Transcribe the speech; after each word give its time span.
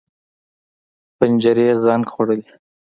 پنجرې 1.17 1.67
زنګ 1.83 2.03
خوړلي 2.13 2.47